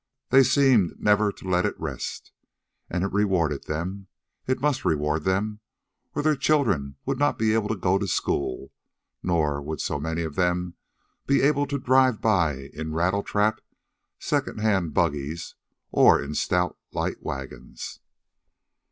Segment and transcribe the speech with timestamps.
[0.29, 2.31] They seemed never to let it rest.
[2.89, 4.07] And it rewarded them.
[4.47, 5.59] It must reward them,
[6.15, 8.71] or their children would not be able to go to school,
[9.21, 10.73] nor would so many of them
[11.27, 13.61] be able to drive by in rattletrap,
[14.17, 15.53] second hand buggies
[15.91, 17.99] or in stout light wagons.